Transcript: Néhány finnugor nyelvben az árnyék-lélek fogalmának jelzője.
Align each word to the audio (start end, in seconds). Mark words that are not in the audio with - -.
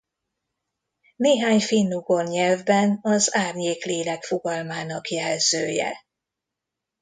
Néhány 1.15 1.59
finnugor 1.61 2.27
nyelvben 2.27 2.99
az 3.01 3.35
árnyék-lélek 3.35 4.23
fogalmának 4.23 5.09
jelzője. 5.09 6.05